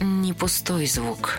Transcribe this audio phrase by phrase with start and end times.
[0.00, 1.38] не пустой звук.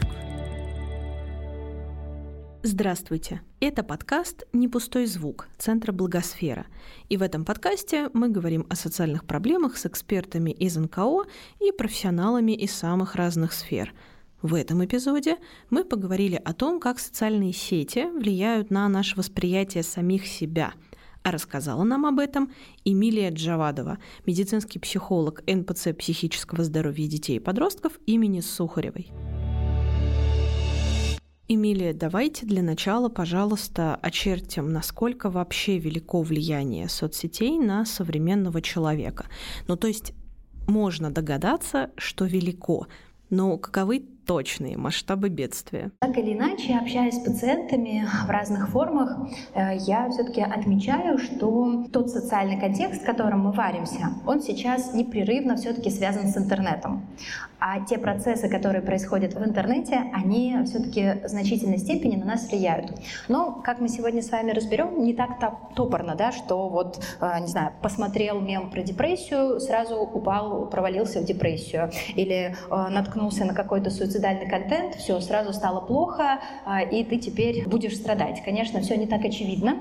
[2.62, 3.42] Здравствуйте!
[3.62, 6.66] Это подкаст «Не пустой звук» Центра Благосфера.
[7.08, 11.24] И в этом подкасте мы говорим о социальных проблемах с экспертами из НКО
[11.62, 13.94] и профессионалами из самых разных сфер.
[14.42, 15.38] В этом эпизоде
[15.70, 20.74] мы поговорили о том, как социальные сети влияют на наше восприятие самих себя–
[21.24, 22.52] а рассказала нам об этом
[22.86, 29.12] Эмилия Джавадова, медицинский психолог НПЦ психического здоровья детей и подростков имени Сухаревой.
[31.52, 39.26] Эмилия, давайте для начала, пожалуйста, очертим, насколько вообще велико влияние соцсетей на современного человека.
[39.68, 40.14] Ну, то есть
[40.68, 42.86] можно догадаться, что велико,
[43.32, 45.90] но каковы точные масштабы бедствия.
[46.02, 49.18] Так или иначе, общаясь с пациентами в разных формах,
[49.56, 55.56] э, я все-таки отмечаю, что тот социальный контекст, в котором мы варимся, он сейчас непрерывно
[55.56, 57.08] все-таки связан с интернетом.
[57.60, 62.92] А те процессы, которые происходят в интернете, они все-таки в значительной степени на нас влияют.
[63.28, 65.40] Но, как мы сегодня с вами разберем, не так
[65.76, 71.26] топорно, да, что вот, э, не знаю, посмотрел мем про депрессию, сразу упал, провалился в
[71.26, 71.92] депрессию.
[72.16, 77.18] Или э, наткнулся на какой-то суицид суицидальный контент, все, сразу стало плохо, а, и ты
[77.18, 78.44] теперь будешь страдать.
[78.44, 79.78] Конечно, все не так очевидно.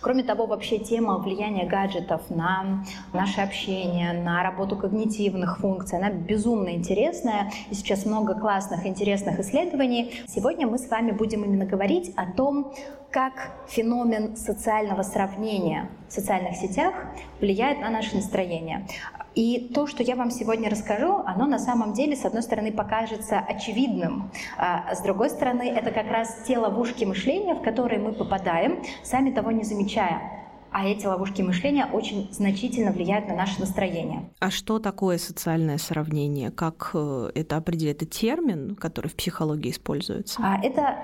[0.00, 6.74] Кроме того, вообще тема влияния гаджетов на наше общение, на работу когнитивных функций, она безумно
[6.74, 7.50] интересная.
[7.70, 10.22] И сейчас много классных, интересных исследований.
[10.26, 12.72] Сегодня мы с вами будем именно говорить о том,
[13.10, 16.94] как феномен социального сравнения в социальных сетях
[17.40, 18.86] влияет на наше настроение.
[19.34, 23.38] И то, что я вам сегодня расскажу, оно на самом деле, с одной стороны, покажется
[23.38, 28.82] очевидным, а с другой стороны, это как раз те ловушки мышления, в которые мы попадаем,
[29.02, 30.42] сами того не замечая.
[30.70, 34.30] А эти ловушки мышления очень значительно влияют на наше настроение.
[34.40, 36.50] А что такое социальное сравнение?
[36.50, 38.02] Как э, это определяет?
[38.02, 40.40] Это термин, который в психологии используется?
[40.42, 40.96] А это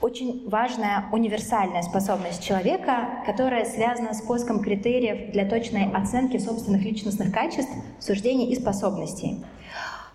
[0.00, 7.32] очень важная универсальная способность человека, которая связана с поиском критериев для точной оценки собственных личностных
[7.32, 9.44] качеств, суждений и способностей.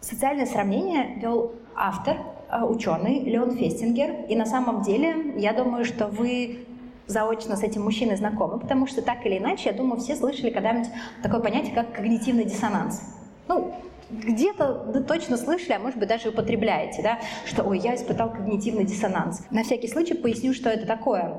[0.01, 2.18] Социальное сравнение ввел автор,
[2.50, 4.25] э, ученый Леон Фестингер.
[4.28, 6.66] И на самом деле, я думаю, что вы
[7.07, 10.90] заочно с этим мужчиной знакомы, потому что так или иначе, я думаю, все слышали когда-нибудь
[11.22, 13.01] такое понятие, как когнитивный диссонанс.
[13.47, 13.75] Ну,
[14.10, 18.86] где-то да, точно слышали, а может быть даже употребляете, да, что «Ой, я испытал когнитивный
[18.86, 19.46] диссонанс».
[19.52, 21.36] На всякий случай поясню, что это такое.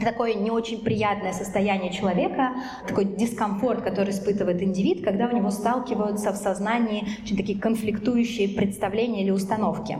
[0.00, 2.52] Такое не очень приятное состояние человека,
[2.86, 9.22] такой дискомфорт, который испытывает индивид, когда у него сталкиваются в сознании очень такие конфликтующие представления
[9.22, 9.98] или установки.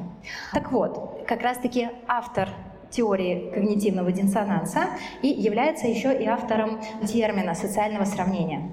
[0.53, 2.49] Так вот, как раз-таки автор
[2.91, 4.91] теории когнитивного диссонанса
[5.23, 8.71] и является еще и автором термина социального сравнения.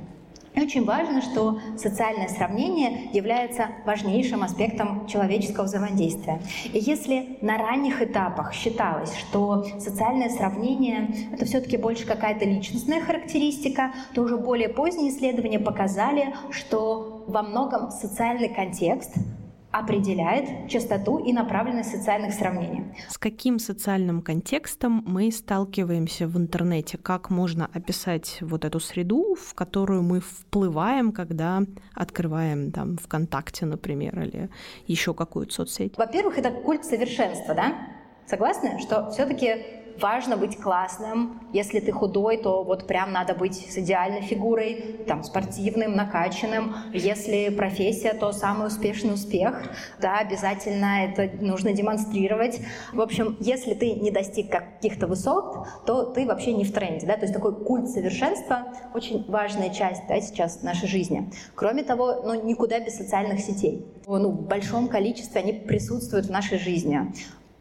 [0.53, 6.41] И очень важно, что социальное сравнение является важнейшим аспектом человеческого взаимодействия.
[6.73, 13.93] И если на ранних этапах считалось, что социальное сравнение— это все-таки больше какая-то личностная характеристика,
[14.13, 19.15] то уже более поздние исследования показали, что во многом социальный контекст
[19.71, 22.83] определяет частоту и направленность социальных сравнений.
[23.09, 26.97] С каким социальным контекстом мы сталкиваемся в интернете?
[26.97, 31.61] Как можно описать вот эту среду, в которую мы вплываем, когда
[31.93, 34.49] открываем там ВКонтакте, например, или
[34.87, 35.97] еще какую-то соцсеть?
[35.97, 37.73] Во-первых, это культ совершенства, да?
[38.27, 41.39] Согласны, что все-таки важно быть классным.
[41.53, 46.75] Если ты худой, то вот прям надо быть с идеальной фигурой, там, спортивным, накачанным.
[46.93, 49.61] Если профессия, то самый успешный успех.
[49.99, 52.61] Да, обязательно это нужно демонстрировать.
[52.93, 57.07] В общем, если ты не достиг каких-то высот, то ты вообще не в тренде.
[57.07, 57.15] Да?
[57.15, 61.31] То есть такой культ совершенства— очень важная часть да, сейчас нашей жизни.
[61.55, 63.85] Кроме того, ну, никуда без социальных сетей.
[64.07, 67.11] Ну, в большом количестве они присутствуют в нашей жизни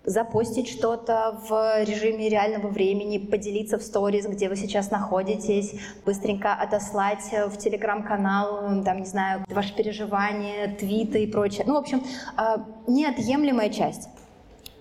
[0.05, 5.75] запостить что-то в режиме реального времени, поделиться в сторис, где вы сейчас находитесь,
[6.05, 11.65] быстренько отослать в телеграм-канал, там, не знаю, ваши переживания, твиты и прочее.
[11.67, 12.03] Ну, в общем,
[12.37, 14.09] а, неотъемлемая часть.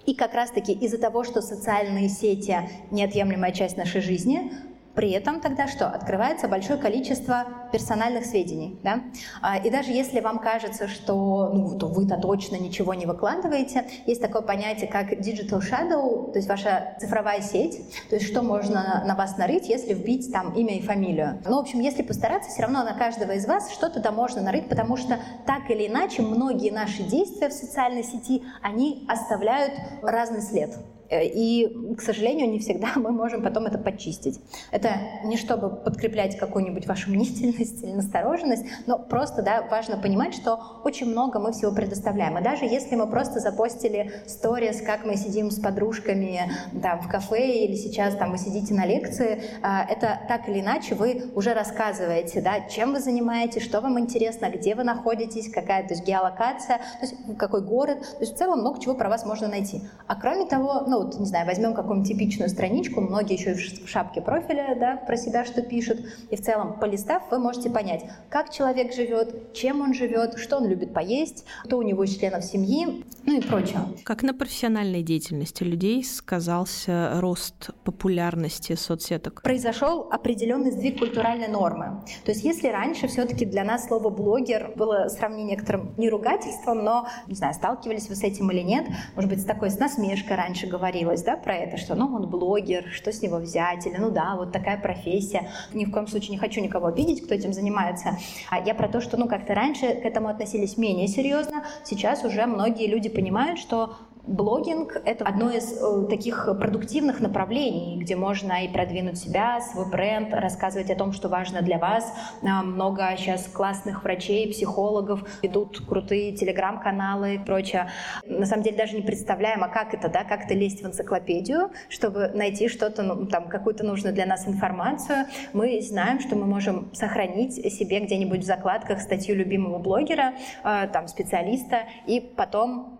[0.05, 2.57] И как раз-таки из-за того, что социальные сети—
[2.91, 4.51] неотъемлемая часть нашей жизни,
[4.99, 5.87] при этом тогда что?
[5.87, 8.77] Открывается большое количество персональных сведений.
[8.83, 8.99] Да?
[9.41, 14.21] А, и даже если вам кажется, что ну, то вы-то точно ничего не выкладываете, есть
[14.21, 19.15] такое понятие, как digital shadow, то есть ваша цифровая сеть, то есть что можно на
[19.15, 21.41] вас нарыть, если вбить там имя и фамилию.
[21.45, 24.67] Ну, в общем, если постараться, все равно на каждого из вас что-то там можно нарыть,
[24.67, 30.75] потому что так или иначе многие наши действия в социальной сети, они оставляют разный след.
[31.09, 34.39] Э, и, к сожалению, не всегда мы можем потом это почистить.
[34.71, 34.91] Это
[35.23, 41.07] не чтобы подкреплять какую-нибудь вашу мнительность или настороженность, но просто да, важно понимать, что очень
[41.07, 42.38] много мы всего предоставляем.
[42.38, 46.51] И даже если мы просто запостили сторис, как мы сидим с подружками
[46.81, 50.95] там, в кафе или сейчас там, вы сидите на лекции, э, это так или иначе
[50.95, 55.94] вы уже рассказываете, да, чем вы занимаетесь, что вам интересно, где вы находитесь, какая то
[55.94, 58.00] есть геолокация, то есть какой город.
[58.01, 59.81] То есть в целом много чего про вас можно найти.
[60.07, 64.21] А кроме того, ну, вот, не знаю, возьмем какую-нибудь типичную страничку, многие еще в шапке
[64.21, 65.99] профиля, да, про себя что пишут,
[66.29, 70.67] и в целом, полистав, вы можете понять, как человек живет, чем он живет, что он
[70.67, 73.79] любит поесть, кто у него из членов семьи, ну и прочее.
[74.03, 79.41] Как на профессиональной деятельности людей сказался рост популярности соцсеток?
[79.41, 82.03] Произошел определенный сдвиг культуральной нормы.
[82.25, 87.07] То есть если раньше все-таки для нас слово «блогер» было сравнение некоторым не ругательством, но,
[87.27, 90.67] не знаю, сталкивались вы с этим или нет, может быть, с такой с насмешкой раньше
[90.89, 94.36] говорилось, да, про это, что, ну, он блогер, что с него взять, или, ну да,
[94.36, 95.50] вот такая профессия.
[95.74, 98.18] Ни в коем случае не хочу никого обидеть, кто этим занимается.
[98.50, 102.45] А я про то, что, ну, как-то раньше к этому относились менее серьезно, сейчас уже
[102.45, 108.68] многие люди понимают, что Блогинг— это одно из э, таких продуктивных направлений, где можно и
[108.68, 112.13] продвинуть себя, свой бренд, рассказывать о том, что важно для вас.
[112.44, 117.89] А, много сейчас классных врачей, психологов ведут крутые телеграм-каналы и прочее.
[118.25, 121.71] На самом деле даже не представляем, а как это, да, как это лезть в энциклопедию,
[121.88, 125.25] чтобы найти что-то, ну, там, какую-то нужную для нас информацию.
[125.54, 130.33] Мы знаем, что мы можем сохранить себе где-нибудь в закладках статью любимого блогера,
[130.63, 132.98] э, там, специалиста, и потом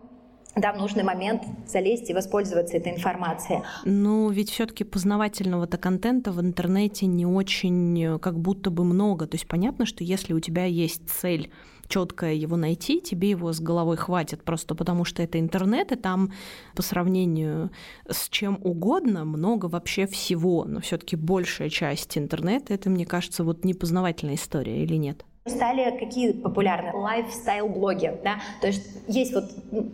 [0.56, 3.60] да, в нужный момент залезть и воспользоваться этой информацией.
[3.84, 9.26] Ну, ведь все-таки познавательного-то контента в интернете не очень э, как будто бы много.
[9.26, 11.50] То есть понятно, что если у тебя есть цель
[11.90, 16.32] четкое его найти, тебе его с головой хватит, просто потому что это интернет, и там
[16.74, 17.70] по сравнению
[18.08, 23.64] с чем угодно много вообще всего, но все-таки большая часть интернета, это, мне кажется, вот
[23.64, 25.24] непознавательная история или нет?
[25.50, 26.92] Стали какие популярны?
[26.94, 29.44] Lifestyle -блоги, да, то есть есть вот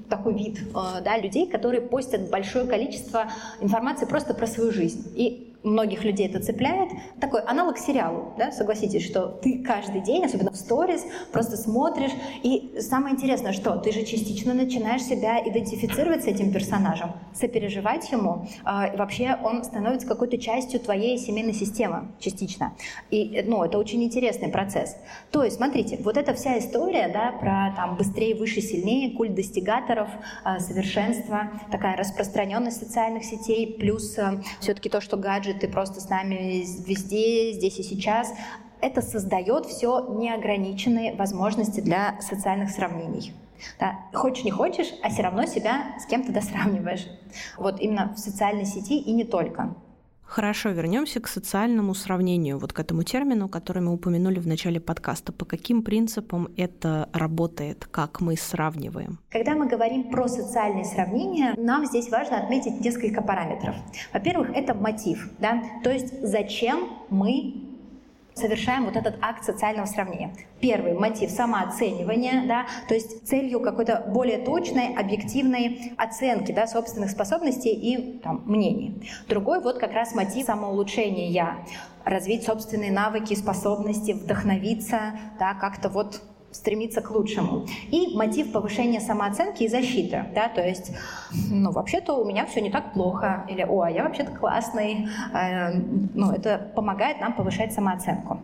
[0.08, 3.26] такой вид, э, да, людей, которые постят большое количество
[3.60, 5.12] информации просто про свою жизнь.
[5.16, 6.90] И многих людей это цепляет.
[7.20, 12.12] Такой аналог сериалу, да, согласитесь, что ты каждый день, особенно в сторис, просто смотришь.
[12.42, 18.46] И самое интересное, что ты же частично начинаешь себя идентифицировать с этим персонажем, сопереживать ему.
[18.64, 22.74] Э, и вообще он становится какой-то частью твоей семейной системы частично.
[23.10, 24.96] И ну, это очень интересный процесс.
[25.32, 30.08] То есть, смотрите, вот эта вся история да, про там, быстрее, выше, сильнее, культ достигаторов,
[30.44, 36.08] э, совершенство, такая распространенность социальных сетей, плюс э, все-таки то, что гаджет ты просто с
[36.08, 38.32] нами везде, здесь и сейчас.
[38.80, 43.32] Это создает все неограниченные возможности для социальных сравнений.
[43.80, 47.06] Да, хочешь не хочешь, а все равно себя с кем-то досравниваешь.
[47.56, 49.74] Вот именно в социальной сети и не только.
[50.26, 55.32] Хорошо, вернемся к социальному сравнению, вот к этому термину, который мы упомянули в начале подкаста.
[55.32, 59.20] По каким принципам это работает, как мы сравниваем?
[59.30, 63.76] Когда мы говорим про социальные сравнения, нам здесь важно отметить несколько параметров.
[64.12, 67.65] Во-первых, это мотив, да, то есть зачем мы
[68.36, 70.34] совершаем вот этот акт социального сравнения.
[70.60, 77.72] Первый мотив самооценивания, да, то есть целью какой-то более точной, объективной оценки да, собственных способностей
[77.72, 79.10] и там, мнений.
[79.28, 81.56] Другой вот как раз мотив самоулучшения,
[82.04, 86.22] развить собственные навыки, способности, вдохновиться, да, как-то вот
[86.56, 87.66] стремиться к лучшему.
[87.90, 90.24] И мотив повышения самооценки и защиты.
[90.34, 90.92] Да, то есть,
[91.50, 95.08] ну, вообще-то у меня все не так плохо, или, о, а я вообще-то классный.
[95.32, 95.72] Э,
[96.14, 98.40] ну, это помогает нам повышать самооценку.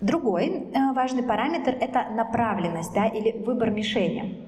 [0.00, 4.46] Другой э, важный параметр– это направленность да, или выбор мишени.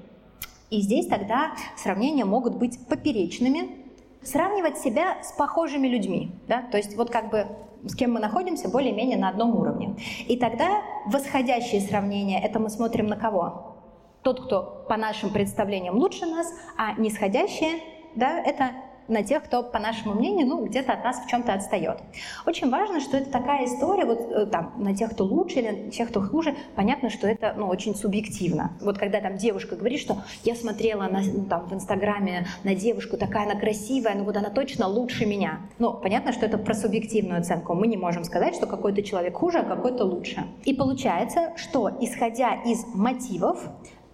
[0.69, 3.78] И здесь тогда сравнения могут быть поперечными,
[4.21, 6.31] сравнивать себя с похожими людьми.
[6.47, 6.61] Да?
[6.71, 7.47] То есть вот как бы
[7.85, 9.95] с кем мы находимся, более-менее на одном уровне.
[10.27, 13.77] И тогда восходящее сравнение, это мы смотрим на кого?
[14.21, 16.47] Тот, кто по нашим представлениям лучше нас,
[16.77, 17.79] а нисходящее,
[18.15, 18.71] да, это
[19.09, 21.99] на тех, кто, по нашему мнению, ну, где-то от нас в чем-то отстает.
[22.45, 25.91] Очень важно, что это такая история, вот э, там, на тех, кто лучше или на
[25.91, 28.71] тех, кто хуже, понятно, что это, ну, очень субъективно.
[28.81, 33.17] Вот когда там девушка говорит, что я смотрела на, ну, там, в Инстаграме на девушку,
[33.17, 35.61] такая она красивая, ну, вот она точно лучше меня.
[35.79, 37.73] Ну, понятно, что это про субъективную оценку.
[37.73, 40.45] Мы не можем сказать, что какой-то человек хуже, а какой-то лучше.
[40.65, 43.69] И получается, что, исходя из мотивов,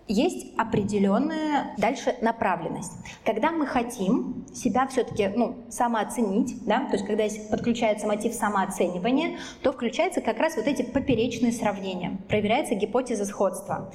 [0.07, 2.93] есть определенная дальше направленность.
[3.25, 9.71] Когда мы хотим себя все-таки ну, самооценить, да, то есть когда подключается мотив самооценивания, то
[9.71, 13.91] включаются как раз вот эти поперечные сравнения, проверяется гипотеза сходства.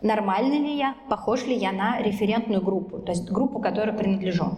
[0.00, 4.56] Нормальный ли я, похож ли я на референтную группу, то есть группу, которой принадлежу.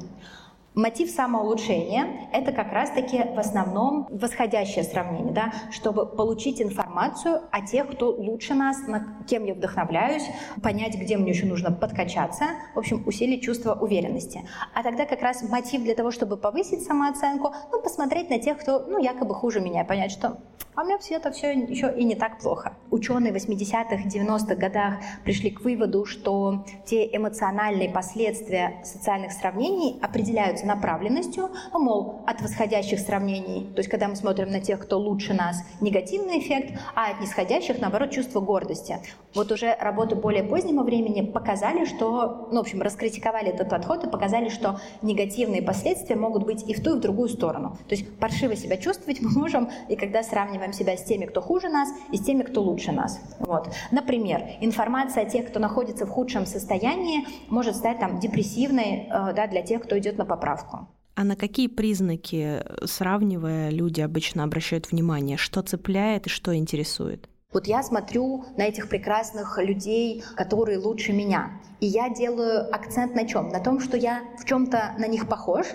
[0.76, 7.90] Мотив самоулучшения– это как раз-таки в основном восходящее сравнение, да, чтобы получить информацию о тех,
[7.90, 10.24] кто лучше нас, на кем я вдохновляюсь,
[10.62, 14.46] понять, где мне еще нужно подкачаться, в общем, усилить чувство уверенности.
[14.74, 18.80] А тогда как раз мотив для того, чтобы повысить самооценку, ну, посмотреть на тех, кто,
[18.80, 20.36] ну, якобы хуже меня, понять, что
[20.76, 22.74] а у меня все это все еще и не так плохо.
[22.90, 30.66] Ученые в 80-х, 90-х годах пришли к выводу, что те эмоциональные последствия социальных сравнений определяются
[30.66, 35.32] направленностью, ну, мол, от восходящих сравнений, то есть когда мы смотрим на тех, кто лучше
[35.32, 38.98] нас, негативный эффект, а от нисходящих, наоборот, чувство гордости.
[39.34, 44.10] Вот уже работы более позднего времени показали, что, ну, в общем, раскритиковали этот подход и
[44.10, 47.78] показали, что негативные последствия могут быть и в ту, и в другую сторону.
[47.88, 51.40] То есть паршиво себя чувствовать мы можем, и когда сравниваем сравниваем себя с теми, кто
[51.40, 53.20] хуже нас, и с теми, кто лучше нас.
[53.38, 53.68] Вот.
[53.90, 59.46] Например, информация о тех, кто находится в худшем состоянии, может стать там, депрессивной э, да,
[59.46, 60.88] для тех, кто идет на поправку.
[61.14, 65.36] А на какие признаки, сравнивая, люди обычно обращают внимание?
[65.36, 67.28] Что цепляет и что интересует?
[67.52, 71.50] Вот я смотрю на этих прекрасных людей, которые лучше меня.
[71.80, 73.48] И я делаю акцент на чем?
[73.48, 75.66] На том, что я в чем-то на них похож,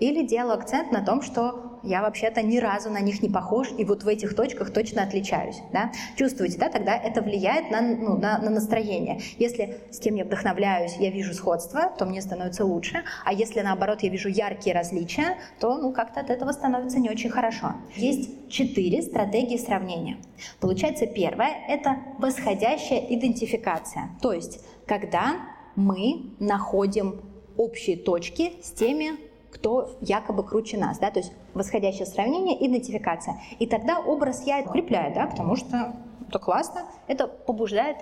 [0.00, 3.84] или делаю акцент на том, что я вообще-то ни разу на них не похож, и
[3.84, 5.60] вот в этих точках точно отличаюсь.
[5.72, 5.92] Да?
[6.16, 6.68] Чувствуете, да?
[6.68, 9.20] Тогда это влияет на, ну, на, на настроение.
[9.38, 13.04] Если с кем я вдохновляюсь, я вижу сходство, то мне становится лучше.
[13.24, 17.30] А если наоборот я вижу яркие различия, то ну, как-то от этого становится не очень
[17.30, 17.74] хорошо.
[17.94, 20.18] Есть четыре стратегии сравнения.
[20.60, 24.10] Получается, первое– это восходящая идентификация.
[24.20, 25.36] То есть, когда
[25.76, 27.20] мы находим
[27.56, 29.25] общие точки с теми,
[29.56, 33.40] кто якобы круче нас, да, то есть восходящее сравнение, идентификация.
[33.58, 35.96] И тогда образ я укрепляю, да, потому что
[36.28, 37.96] это классно, это побуждает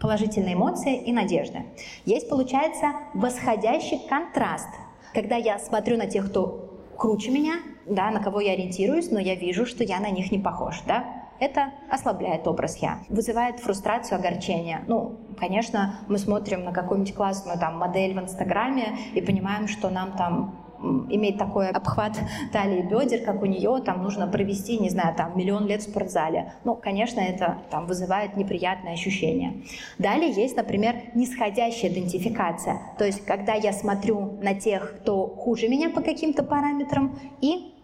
[0.00, 1.64] положительные эмоции и надежды.
[2.04, 4.68] Есть, получается, восходящий контраст,
[5.14, 7.54] когда я смотрю на тех, кто круче меня,
[7.86, 11.04] да, на кого я ориентируюсь, но я вижу, что я на них не похож, да,
[11.40, 14.82] это ослабляет образ «я», вызывает фрустрацию, огорчение.
[14.88, 20.16] Ну, конечно, мы смотрим на какую-нибудь классную там модель в Инстаграме и понимаем, что нам
[20.16, 22.18] там иметь такой обхват
[22.52, 26.52] талии бедер, как у нее, там нужно провести, не знаю, там миллион лет в спортзале.
[26.64, 29.62] Ну, конечно, это там вызывает неприятные ощущения.
[29.98, 32.80] Далее есть, например, нисходящая идентификация.
[32.98, 37.74] То есть, когда я смотрю на тех, кто хуже меня по каким-то параметрам и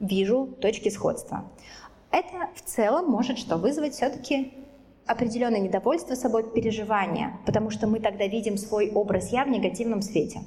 [0.00, 1.44] вижу точки сходства.
[2.10, 4.52] Это в целом может что вызвать все-таки
[5.06, 10.40] определенное недовольство собой, переживание, потому что мы тогда видим свой образ я в негативном свете.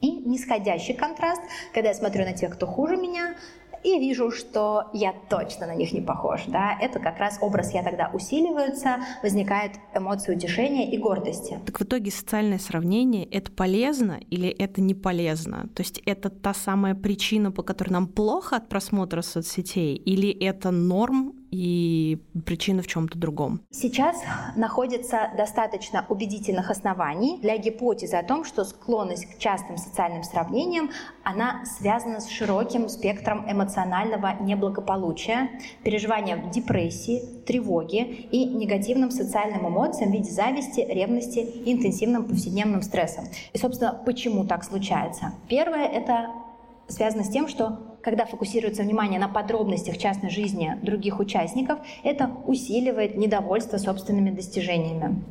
[0.00, 1.40] И нисходящий контраст,
[1.72, 3.34] когда я смотрю на тех, кто хуже меня,
[3.86, 6.42] и вижу, что я точно на них не похож.
[6.48, 6.76] Да?
[6.80, 11.60] Это как раз образ я тогда усиливается, возникает эмоция утешения и гордости.
[11.64, 15.68] Так в итоге социальное сравнение— это полезно или это не полезно?
[15.74, 20.72] То есть это та самая причина, по которой нам плохо от просмотра соцсетей, или это
[20.72, 23.60] норм и причина в чем-то другом.
[23.70, 24.16] Сейчас
[24.56, 30.90] находится достаточно убедительных оснований для гипотезы о том, что склонность к частым социальным сравнениям,
[31.24, 35.48] она связана с широким спектром эмоционального неблагополучия,
[35.82, 43.24] переживания депрессии, тревоги и негативным социальным эмоциям в виде зависти, ревности и интенсивным повседневным стрессом.
[43.54, 45.32] И, собственно, почему так случается?
[45.48, 46.28] Первое— это
[46.88, 53.16] связано с тем, что когда фокусируется внимание на подробностях частной жизни других участников, это усиливает
[53.16, 55.24] недовольство собственными достижениями.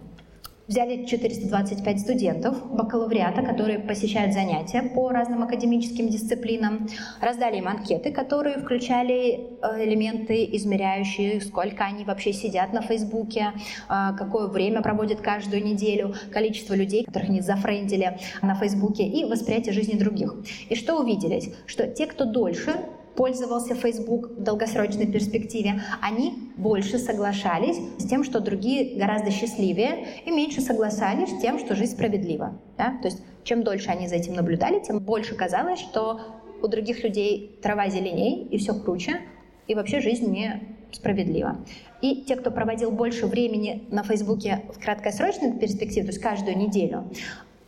[0.67, 6.87] Взяли 425 студентов бакалавриата, которые посещают занятия по разным академическим дисциплинам.
[7.21, 14.17] Раздали им анкеты, которые включали э, элементы, измеряющие, сколько они вообще сидят на Фейсбуке, э,
[14.17, 19.99] какое время проводят каждую неделю, количество людей, которых они зафрендили на Фейсбуке, и восприятие жизни
[19.99, 20.33] других.
[20.69, 21.53] И что увидели?
[21.67, 22.71] Что те, кто дольше
[23.15, 30.31] пользовался Facebook в долгосрочной перспективе, они больше соглашались с тем, что другие гораздо счастливее, и
[30.31, 32.57] меньше соглашались с тем, что жизнь справедлива.
[32.77, 32.97] Да?
[33.01, 36.19] То есть чем дольше они за этим наблюдали, тем больше казалось, что
[36.61, 39.21] у других людей трава зеленей и все круче,
[39.67, 41.57] и вообще жизнь не справедлива.
[42.01, 47.05] И те, кто проводил больше времени на Фейсбуке в краткосрочной перспективе, то есть каждую неделю,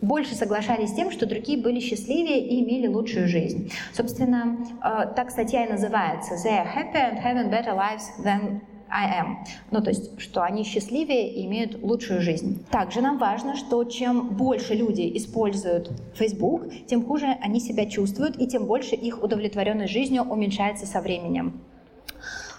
[0.01, 3.71] больше соглашались с тем, что другие были счастливее и имели лучшую жизнь.
[3.93, 9.21] Собственно, э, так статья и называется «They are happy and having better lives than I
[9.21, 9.37] am.
[9.71, 12.65] Ну, то есть, что они счастливее и имеют лучшую жизнь.
[12.71, 18.47] Также нам важно, что чем больше люди используют Facebook, тем хуже они себя чувствуют, и
[18.47, 21.61] тем больше их удовлетворенность жизнью уменьшается со временем.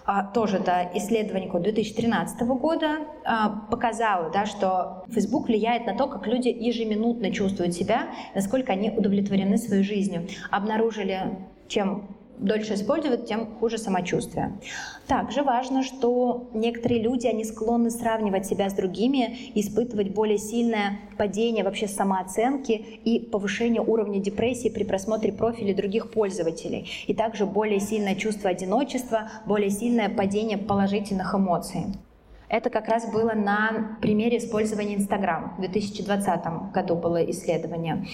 [0.08, 6.26] А, тоже это исследование 2013 года, а, показало, да, что Facebook влияет на то, как
[6.26, 10.26] люди ежеминутно чувствуют себя, насколько они удовлетворены своей жизнью.
[10.50, 11.36] Обнаружили,
[11.68, 14.58] чем дольше используют, тем хуже самочувствие.
[15.06, 21.64] Также важно, что некоторые люди, они склонны сравнивать себя с другими, испытывать более сильное падение
[21.64, 26.88] вообще самооценки и повышение уровня депрессии при просмотре профилей других пользователей.
[27.06, 31.86] И также более сильное чувство одиночества, более сильное падение положительных эмоций.
[32.48, 35.54] Это как раз было на примере использования Инстаграм.
[35.58, 38.06] В 2020 году было исследование.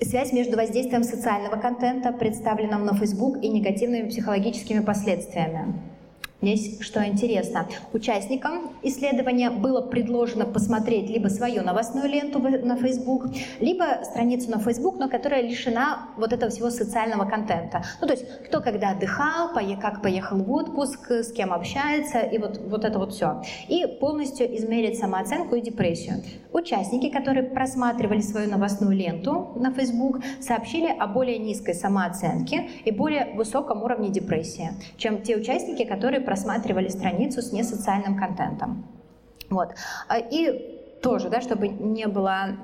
[0.00, 5.74] Связь между воздействием социального контента, представленного на Facebook, и негативными психологическими последствиями.
[6.42, 13.28] Здесь что интересно, участникам исследования было предложено посмотреть либо свою новостную ленту на Facebook,
[13.58, 17.84] либо страницу на Facebook, но которая лишена вот этого всего социального контента.
[18.02, 22.60] Ну, то есть кто когда отдыхал, как поехал в отпуск, с кем общается, и вот,
[22.68, 23.42] вот это вот все.
[23.68, 26.22] И полностью измерить самооценку и депрессию.
[26.52, 33.32] Участники, которые просматривали свою новостную ленту на Facebook, сообщили о более низкой самооценке и более
[33.34, 38.84] высоком уровне депрессии, чем те участники, которые просматривали страницу с несоциальным контентом.
[39.48, 39.70] Вот.
[40.08, 42.56] А, и тоже, да, чтобы не было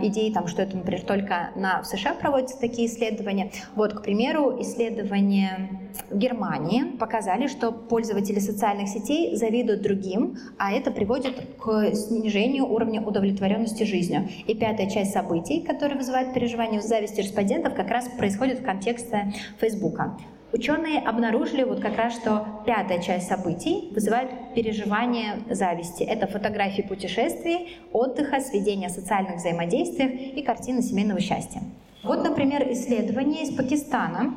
[0.00, 3.50] идеи, там, что это, например, только на, в США проводятся такие исследования.
[3.74, 10.90] Вот, к примеру, исследования в Германии показали, что пользователи социальных сетей завидуют другим, а это
[10.90, 14.28] приводит к снижению уровня удовлетворенности жизнью.
[14.46, 19.34] И пятая часть событий, которые вызывают переживание в зависти респондентов, как раз происходит в контексте
[19.58, 20.16] Фейсбука.
[20.54, 26.04] Ученые обнаружили вот как раз, что пятая часть событий вызывает переживание зависти.
[26.04, 30.06] Это фотографии путешествий, отдыха, сведения социальных взаимодействий
[30.36, 31.60] и картины семейного счастья.
[32.04, 34.32] Вот, например, исследование из Пакистана.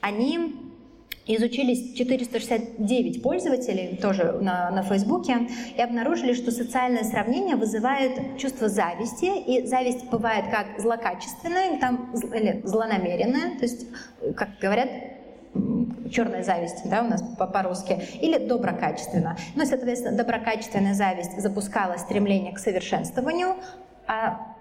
[0.00, 0.56] Они
[1.28, 9.26] изучили 469 пользователей тоже на, на Фейсбуке и обнаружили, что социальное сравнение вызывает чувство зависти,
[9.46, 13.86] и зависть бывает как злокачественная там, или злонамеренная, то есть,
[14.34, 14.88] как говорят,
[16.10, 19.36] черная зависть, да, у нас по-русски, или доброкачественно.
[19.54, 23.56] Ну, соответственно, доброкачественная зависть запускала стремление к совершенствованию,
[24.06, 24.56] а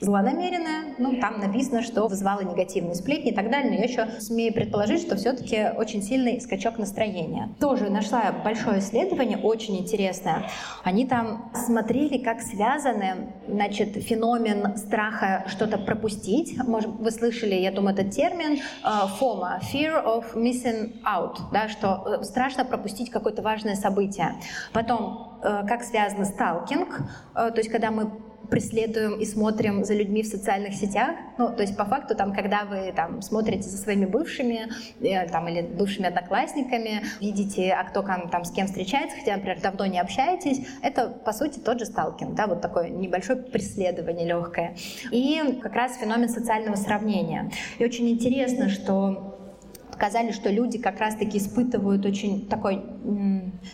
[0.00, 4.52] злонамеренная, ну, там написано, что вызвало негативные сплетни и так далее, но я еще смею
[4.52, 7.50] предположить, что все-таки очень сильный скачок настроения.
[7.60, 10.44] Тоже нашла большое исследование, очень интересное.
[10.84, 16.56] Они там смотрели, как связаны, значит, феномен страха что-то пропустить.
[16.64, 22.18] Может, вы слышали, я думаю, этот термин FOMO, э, Fear of Missing Out, да, что
[22.20, 24.34] э, страшно пропустить какое-то важное событие.
[24.72, 27.00] Потом, э, как связано сталкинг,
[27.34, 28.10] то есть когда мы
[28.50, 31.16] преследуем и смотрим за людьми в социальных сетях.
[31.36, 34.68] Ну, то есть по факту, там, когда вы там, смотрите за своими бывшими
[35.00, 39.60] э, там, или бывшими одноклассниками, видите, а кто там, там с кем встречается, хотя, например,
[39.60, 44.76] давно не общаетесь, это, по сути, тот же сталкинг, да, вот такое небольшое преследование легкое.
[45.10, 47.50] И как раз феномен социального сравнения.
[47.78, 49.37] И очень интересно, что
[49.98, 52.84] показали, что люди как раз-таки испытывают очень такое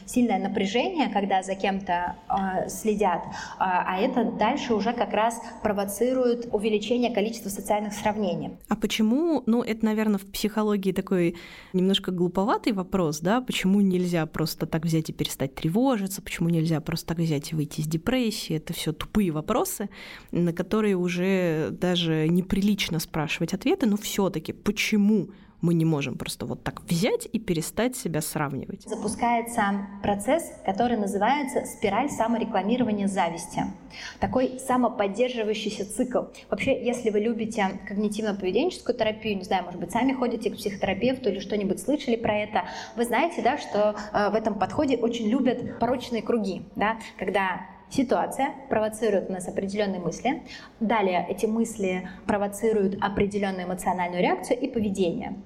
[0.07, 3.21] сильное напряжение, когда за кем-то э, следят,
[3.59, 8.53] а, а это дальше уже как раз провоцирует увеличение количества социальных сравнений.
[8.69, 11.37] А почему, ну это, наверное, в психологии такой
[11.75, 17.09] немножко глуповатый вопрос, да, почему нельзя просто так взять и перестать тревожиться, почему нельзя просто
[17.09, 19.91] так взять и выйти из депрессии, это все тупые вопросы,
[20.31, 25.29] на которые уже даже неприлично спрашивать ответы, но все-таки почему
[25.65, 28.83] мы не можем просто вот так взять и перестать себя сравнивать.
[28.83, 33.65] Запускается процесс, который называется спираль саморекламирования зависти.
[34.21, 36.25] Такой самоподдерживающийся цикл.
[36.51, 41.41] Вообще, если вы любите когнитивно-поведенческую терапию, не знаю, может быть, сами ходите к психотерапевту или
[41.41, 42.65] что-нибудь слышали про это,
[42.97, 48.55] вы знаете, да, что э, в этом подходе очень любят порочные круги, да, когда Ситуация
[48.69, 50.43] провоцирует у нас определенные мысли.
[50.81, 55.37] Далее эти мысли провоцируют определенную эмоциональную реакцию и поведение.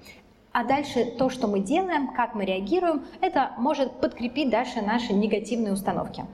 [0.53, 5.73] А дальше то, что мы делаем, как мы реагируем, это может подкрепить дальше наши негативные
[5.73, 6.25] установки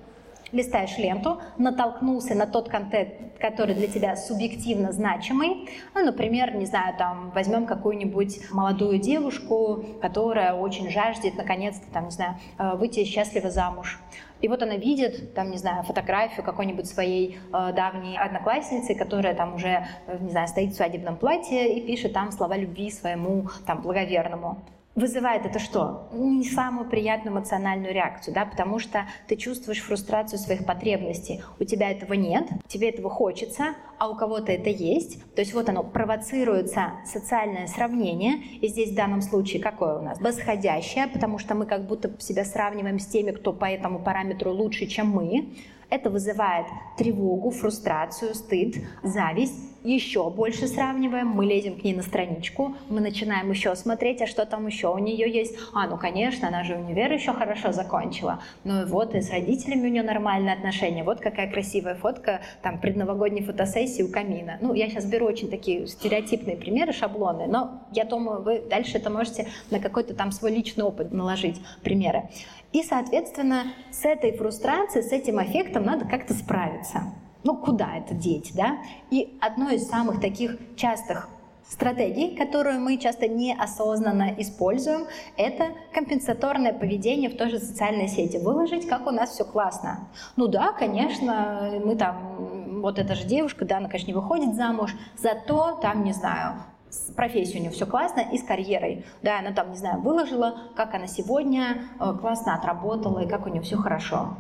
[0.54, 5.68] листаешь ленту, натолкнулся на тот контент, который для тебя субъективно значимый.
[5.94, 12.10] Ну, например, не знаю, там возьмем какую-нибудь молодую девушку, которая очень жаждет наконец-то, там, не
[12.10, 14.00] знаю, э, выйти счастливо замуж.
[14.44, 19.54] И вот она видит, там, не знаю, фотографию какой-нибудь своей э, давней одноклассницы, которая там
[19.54, 23.80] уже, э, не знаю, стоит в свадебном платье и пишет там слова любви своему там
[23.80, 24.62] благоверному.
[24.94, 26.09] Вызывает это что?
[26.12, 31.42] Не самую приятную эмоциональную реакцию, да, потому что ты чувствуешь фрустрацию своих потребностей.
[31.59, 35.22] У тебя этого нет, тебе этого хочется, а у кого-то это есть.
[35.35, 40.20] То есть вот оно, провоцируется социальное сравнение, и здесь в данном случае какое у нас?
[40.20, 44.87] Восходящее, потому что мы как будто себя сравниваем с теми, кто по этому параметру лучше,
[44.87, 45.54] чем мы.
[45.90, 49.73] Это вызывает тревогу, фрустрацию, стыд, зависть.
[49.84, 54.46] Еще больше сравниваем, мы лезем к ней на страничку, мы начинаем еще смотреть, а что
[54.46, 55.58] там еще у нее есть.
[55.74, 58.40] А, ну конечно, она же универ еще хорошо закончила.
[58.64, 61.04] Ну и вот, и с родителями у нее нормальные отношения.
[61.04, 64.56] Вот какая красивая фотка там предновогодней фотосессии у камина.
[64.62, 69.10] Ну, я сейчас беру очень такие стереотипные примеры, шаблоны, но я думаю, вы дальше это
[69.10, 72.30] можете на какой-то там свой личный опыт наложить примеры.
[72.72, 77.12] И, соответственно, с этой фрустрацией, с этим эффектом надо как-то справиться.
[77.44, 78.78] Ну, куда это деть, да?
[79.11, 81.28] И одно из самых таких частых
[81.68, 88.38] стратегий, которую мы часто неосознанно используем, это компенсаторное поведение в той же социальной сети.
[88.38, 90.09] Выложить, как у нас все классно.
[90.37, 94.94] Ну да, конечно, мы там, вот эта же девушка, да, она, конечно, не выходит замуж,
[95.16, 96.54] зато там, не знаю,
[96.90, 99.04] с профессией у нее все классно и с карьерой.
[99.22, 103.48] Да, она там, не знаю, выложила, как она сегодня э, классно отработала и как у
[103.48, 104.37] нее все хорошо.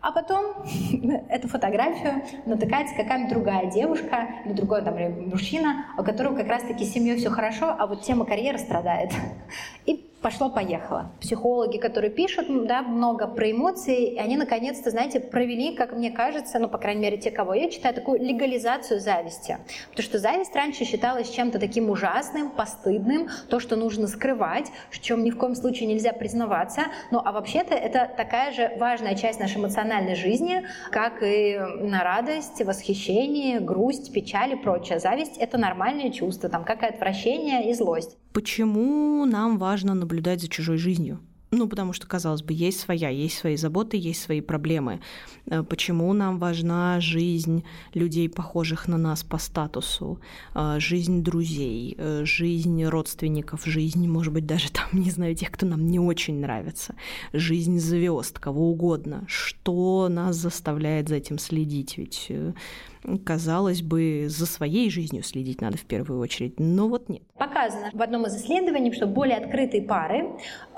[0.00, 0.54] А потом
[1.28, 4.96] эту фотографию натыкается какая-нибудь другая девушка или другой там
[5.28, 9.12] мужчина, у которого как раз-таки с семьей все хорошо, а вот тема карьеры страдает.
[9.86, 11.12] И пошло-поехало.
[11.20, 16.68] Психологи, которые пишут да, много про эмоции, они наконец-то, знаете, провели, как мне кажется, ну,
[16.68, 19.58] по крайней мере, те, кого я читаю, такую легализацию зависти.
[19.90, 25.24] Потому что зависть раньше считалась чем-то таким ужасным, постыдным, то, что нужно скрывать, в чем
[25.24, 26.82] ни в коем случае нельзя признаваться.
[27.10, 32.62] Ну, а вообще-то это такая же важная часть нашей эмоциональной жизни, как и на радость,
[32.62, 34.98] восхищение, грусть, печаль и прочее.
[34.98, 38.16] Зависть— это нормальные чувства, там, как и отвращение и злость.
[38.32, 41.20] Почему нам важно наблюдать за чужой жизнью?
[41.52, 45.00] Ну, потому что, казалось бы, есть своя, есть свои заботы, есть свои проблемы.
[45.46, 50.20] Э, почему нам важна жизнь людей, похожих на нас по статусу,
[50.54, 55.66] э, жизнь друзей, э, жизнь родственников, жизнь, может быть, даже там, не знаю, тех, кто
[55.66, 56.94] нам не очень нравится,
[57.32, 59.24] жизнь звезд, кого угодно.
[59.26, 61.98] Что нас заставляет за этим следить?
[61.98, 62.30] Ведь
[63.24, 67.22] казалось бы, за своей жизнью следить надо в первую очередь, но вот нет.
[67.38, 70.28] Показано в одном из исследований, что более открытые пары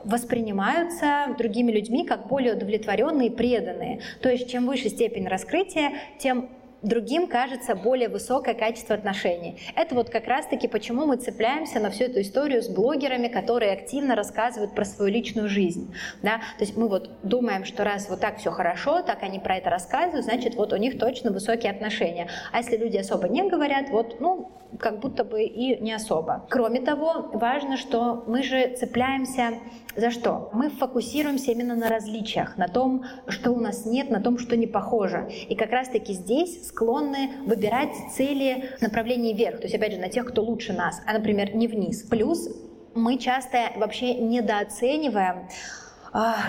[0.04, 4.00] воспринимаются другими людьми как более удовлетворенные и преданные.
[4.20, 6.48] То есть чем выше степень раскрытия, тем
[6.82, 9.58] другим кажется более высокое качество отношений.
[9.76, 14.14] Это вот как раз-таки почему мы цепляемся на всю эту историю с блогерами, которые активно
[14.14, 15.94] рассказывают про свою личную жизнь.
[16.22, 16.38] Да?
[16.58, 19.70] То есть мы вот думаем, что раз вот так все хорошо, так они про это
[19.70, 22.28] рассказывают, значит вот у них точно высокие отношения.
[22.52, 26.46] А если люди особо не говорят, вот, ну, как будто бы и не особо.
[26.48, 29.54] Кроме того, важно, что мы же цепляемся
[29.96, 30.50] за что?
[30.52, 34.66] Мы фокусируемся именно на различиях, на том, что у нас нет, на том, что не
[34.66, 35.28] похоже.
[35.48, 40.26] И как раз-таки здесь склонны выбирать цели направления вверх, то есть, опять же, на тех,
[40.26, 42.02] кто лучше нас, а, например, не вниз.
[42.02, 42.48] Плюс
[42.94, 45.48] мы часто вообще недооцениваем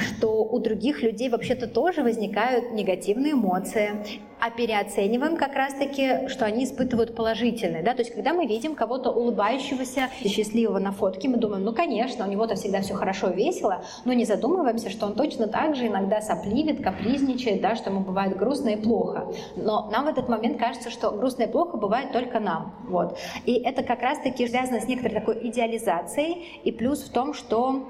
[0.01, 3.91] что у других людей вообще-то тоже возникают негативные эмоции,
[4.39, 7.81] а переоцениваем как раз-таки, что они испытывают положительные.
[7.81, 7.93] Да?
[7.93, 12.29] То есть, когда мы видим кого-то улыбающегося, счастливого на фотке, мы думаем, ну, конечно, у
[12.29, 16.83] него-то всегда все хорошо, весело, но не задумываемся, что он точно так же иногда сопливит,
[16.83, 19.33] капризничает, да, что ему бывает грустно и плохо.
[19.55, 22.75] Но нам в этот момент кажется, что грустно и плохо бывает только нам.
[22.89, 23.17] Вот.
[23.45, 27.87] И это как раз-таки связано с некоторой такой идеализацией, и плюс в том, что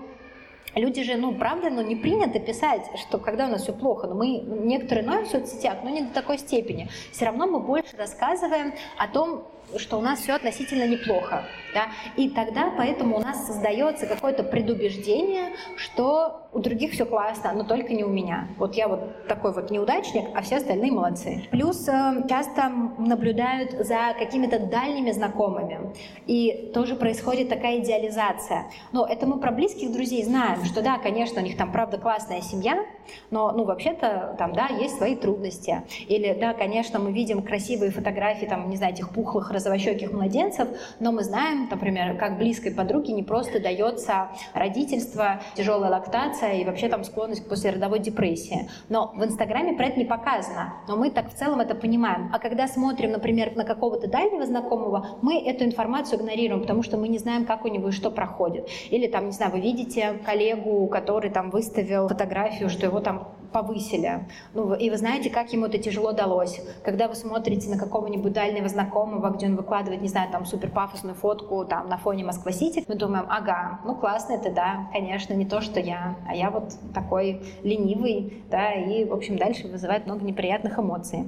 [0.76, 4.16] Люди же, ну, правда, ну, не принято писать, что когда у нас все плохо, но
[4.16, 6.90] мы некоторые ноем в соцсетях, но не до такой степени.
[7.12, 9.46] Все равно мы больше рассказываем о том,
[9.78, 11.44] что у нас все относительно неплохо.
[11.74, 11.88] Да?
[12.16, 17.94] И тогда поэтому у нас создается какое-то предубеждение, что у других все классно, но только
[17.94, 18.48] не у меня.
[18.58, 21.48] Вот я вот такой вот неудачник, а все остальные молодцы.
[21.52, 25.94] Плюс э, часто наблюдают за какими-то дальними знакомыми.
[26.28, 28.66] И тоже происходит такая идеализация.
[28.92, 32.42] Но это мы про близких друзей знаем, что да, конечно, у них там правда классная
[32.42, 32.86] семья,
[33.32, 35.82] но ну вообще-то там, да, есть свои трудности.
[36.08, 40.68] Или да, конечно, мы видим красивые фотографии, там, не знаю, этих пухлых розовощеких младенцев,
[41.00, 46.90] но мы знаем, например, как близкой подруге не просто дается родительство, тяжелая лактация и вообще
[46.90, 48.70] там склонность к послеродовой депрессии.
[48.90, 52.30] Но в Инстаграме про это не показано, но мы так в целом это понимаем.
[52.34, 57.08] А когда смотрим, например, на какого-то дальнего знакомого, мы эту информацию игнорируем, потому что мы
[57.08, 58.68] не знаем, как у него и что проходит.
[58.90, 64.28] Или там, не знаю, вы видите коллегу, который там выставил фотографию, что его там повысили.
[64.54, 66.60] Ну, и вы знаете, как ему это тяжело далось.
[66.84, 71.16] Когда вы смотрите на какого-нибудь дальнего знакомого, где он выкладывает, не знаю, там супер пафосную
[71.16, 75.62] фотку там на фоне Москва-Сити, мы думаем, ага, ну классно это, да, конечно, не то,
[75.62, 80.80] что я, а я вот такой ленивый, да, и, в общем, дальше вызывает много неприятных
[80.80, 81.28] эмоций.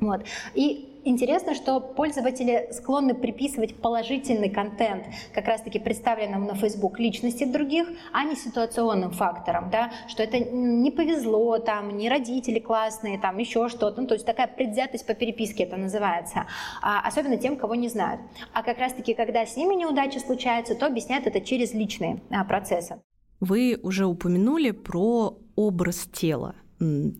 [0.00, 0.22] Вот.
[0.54, 7.88] И Интересно, что пользователи склонны приписывать положительный контент, как раз-таки представленному на Facebook, личности других,
[8.12, 13.68] а не ситуационным факторам, да, что это не повезло, там, не родители классные, там, еще
[13.68, 16.46] что-то, ну, то есть такая предвзятость по переписке это называется,
[16.82, 18.20] а, особенно тем, кого не знают.
[18.52, 23.00] А как раз-таки, когда с ними неудачи случаются, то объясняют это через личные а, процессы.
[23.40, 26.54] Вы уже упомянули про образ тела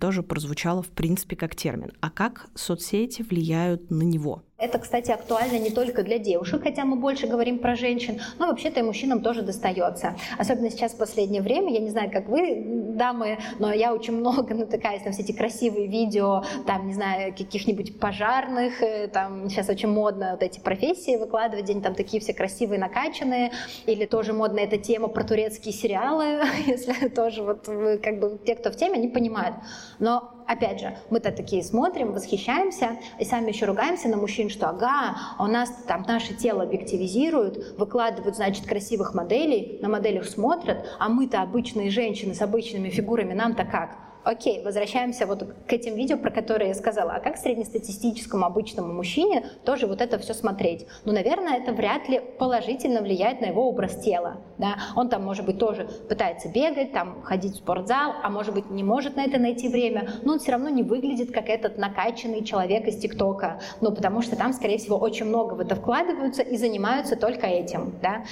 [0.01, 1.93] тоже прозвучало в принципе как термин.
[2.01, 4.45] А как соцсети влияют на него?
[4.63, 8.79] Это, кстати, актуально не только для девушек, хотя мы больше говорим про женщин, но вообще-то
[8.79, 10.15] и мужчинам тоже достается.
[10.39, 12.63] Особенно сейчас в последнее время, я не знаю, как вы,
[12.95, 17.99] дамы, но я очень много натыкаюсь на все эти красивые видео, там, не знаю, каких-нибудь
[17.99, 22.79] пожарных, э, там сейчас очень модно вот эти профессии выкладывать, где там такие все красивые,
[22.79, 23.51] накачанные,
[23.87, 28.55] или тоже модная эта тема про турецкие сериалы, если тоже вот вы, как бы те,
[28.55, 29.57] кто в теме, они понимают.
[29.99, 35.17] Но опять же, мы-то такие смотрим, восхищаемся, и сами еще ругаемся на мужчин, что ага,
[35.39, 41.09] а у нас там наше тело объективизируют, выкладывают, значит, красивых моделей, на моделях смотрят, а
[41.09, 44.12] мы-то обычные женщины с обычными фигурами, нам-то как?
[44.25, 47.13] Окей, возвращаемся вот к этим видео, про которые я сказала.
[47.13, 50.87] А как среднестатистическому обычному мужчине тоже вот это все смотреть?
[51.05, 54.37] Ну, наверное, это вряд ли положительно влияет на его образ тела.
[54.59, 54.77] Да?
[54.95, 58.85] Он там, может быть, тоже пытается бегать, там, ходить в спортзал, а может быть, не
[58.85, 62.87] может на это найти время, но он все равно не выглядит как этот накачанный человек
[62.87, 63.61] из ТикТока.
[63.81, 67.99] Ну, потому что там, скорее всего, очень много в это вкладываются и занимаются только этим.
[68.01, 68.23] Да?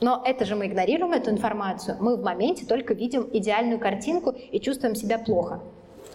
[0.00, 1.96] Но это же мы игнорируем эту информацию.
[2.00, 5.60] Мы в моменте только видим идеальную картинку и чувствуем себя плохо.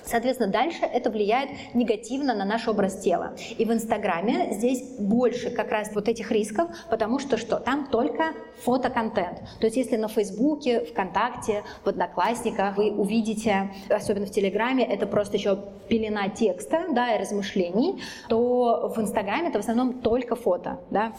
[0.06, 3.34] Соответственно, дальше это влияет негативно на наш образ тела.
[3.58, 7.58] И в Инстаграме здесь больше как раз вот этих рисков, потому что что?
[7.58, 9.40] Там только фотоконтент.
[9.60, 15.38] То есть если на Фейсбуке, ВКонтакте, в Одноклассниках вы увидите, особенно в Телеграме, это просто
[15.38, 20.80] еще пелена текста да, и размышлений, то в Инстаграме это в основном только фото.
[20.92, 21.14] Да?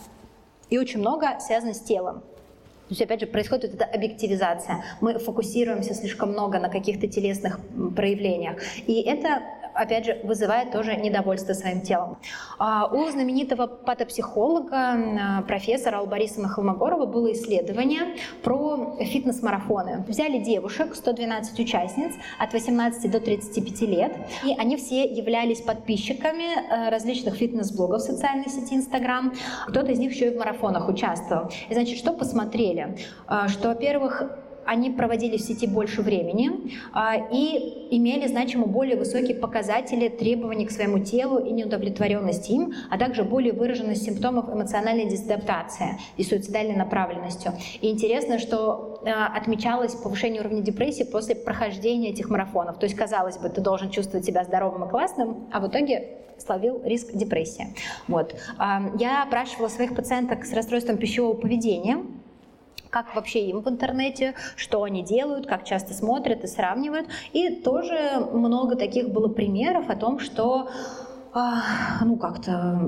[0.69, 2.23] И очень много связано с телом.
[2.89, 4.85] То есть, опять же, происходит вот эта объективизация.
[5.01, 7.59] Мы фокусируемся слишком много на каких-то телесных
[7.97, 8.59] проявлениях.
[8.87, 9.43] И это
[9.75, 12.19] опять же, вызывает тоже недовольство своим телом.
[12.59, 20.05] А у знаменитого патопсихолога, профессора Албарисова Холмогорова было исследование про фитнес-марафоны.
[20.09, 26.91] Взяли девушек, 112 участниц от 18 до 35 лет, и они все являлись подписчиками э,
[26.91, 29.33] различных фитнес-блогов в социальной сети Инстаграм.
[29.69, 31.51] Кто-то из них еще и в марафонах участвовал.
[31.69, 32.97] И, значит, что посмотрели?
[33.29, 34.23] Э, что, во-первых,
[34.67, 40.71] они проводили в сети больше времени а, и имели значимо более высокие показатели требований к
[40.71, 47.53] своему телу и неудовлетворенности им, а также более выраженность симптомов эмоциональной дезадаптации и суицидальной направленностью.
[47.81, 52.79] И интересно, что а, отмечалось повышение уровня депрессии после прохождения этих марафонов.
[52.79, 56.81] То есть, казалось бы, ты должен чувствовать себя здоровым и классным, а в итоге словил
[56.85, 57.75] риск депрессии.
[58.09, 58.35] Вот.
[58.59, 61.99] А, я опрашивала своих пациенток с расстройством пищевого поведения,
[62.95, 67.09] как вообще им в интернете, что они делают, как часто смотрят и сравнивают.
[67.33, 70.69] И тоже много таких было примеров о том, что
[71.33, 72.81] а, ну, как-то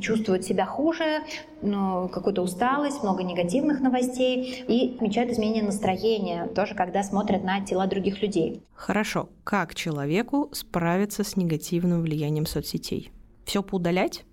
[0.00, 1.24] чувствуют себя хуже,
[1.60, 7.86] ну, какую-то усталость, много негативных новостей и отмечают изменение настроения, тоже когда смотрят на тела
[7.86, 8.62] других людей.
[8.74, 9.28] Хорошо.
[9.44, 13.12] Как человеку справиться с негативным влиянием соцсетей?
[13.44, 14.24] Все поудалять?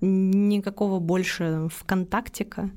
[0.00, 2.70] Никакого больше ВКонтактика?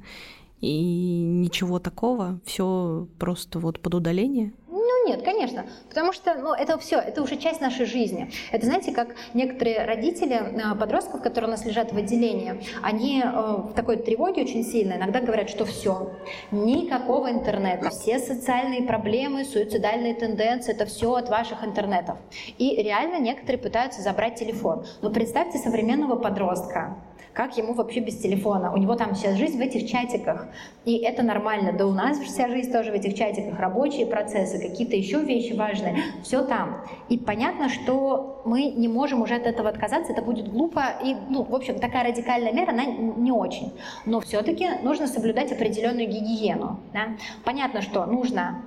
[0.62, 4.54] И ничего такого, все просто вот под удаление?
[4.67, 8.32] Ну нет, конечно, потому что ну, это все, это уже часть нашей жизни.
[8.52, 13.28] Это знаете, как некоторые родители э, подростков, которые у нас лежат в отделении, они э,
[13.28, 16.12] в такой тревоге очень сильно иногда говорят, что все,
[16.52, 22.17] никакого интернета, все социальные проблемы, суицидальные тенденции, это все от ваших интернетов.
[22.58, 24.86] И реально некоторые пытаются забрать телефон.
[25.02, 26.98] Но представьте современного подростка,
[27.39, 28.73] как ему вообще без телефона?
[28.73, 30.47] У него там сейчас жизнь в этих чатиках,
[30.84, 31.71] и это нормально.
[31.71, 36.04] Да у нас вся жизнь тоже в этих чатиках, рабочие процессы, какие-то еще вещи важные,
[36.21, 36.84] все там.
[37.08, 41.43] И понятно, что мы не можем уже от этого отказаться, это будет глупо, и, ну,
[41.43, 43.71] в общем, такая радикальная мера, она не очень.
[44.06, 46.82] Но все-таки нужно соблюдать определенную гигиену.
[46.91, 47.15] Да?
[47.45, 48.62] Понятно, что нужно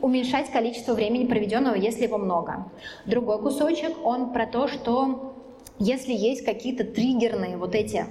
[0.00, 2.64] уменьшать количество времени, проведенного, если его много.
[3.04, 5.34] Другой кусочек, он про то, что
[5.78, 8.06] если есть какие-то триггерные вот эти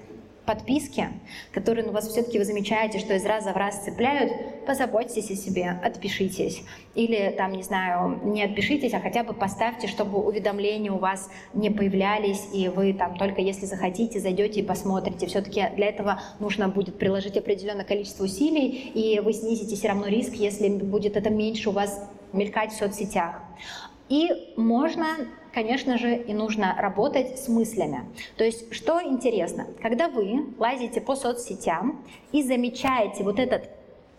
[0.48, 1.10] подписки,
[1.52, 4.32] которые ну, вас все-таки вы замечаете, что из раза в раз цепляют,
[4.66, 6.64] позаботьтесь о себе, отпишитесь.
[6.96, 11.70] Или там, не знаю, не отпишитесь, а хотя бы поставьте, чтобы уведомления у вас не
[11.70, 15.28] появлялись, и вы там только если захотите, зайдете и посмотрите.
[15.28, 20.34] Все-таки для этого нужно будет приложить определенное количество усилий, и вы снизите все равно риск,
[20.34, 23.42] если будет это меньше у вас мелькать в соцсетях.
[24.08, 25.08] И можно,
[25.58, 28.06] конечно же, и нужно работать с мыслями.
[28.38, 33.68] То есть, что интересно, когда вы лазите по соцсетям и замечаете вот этот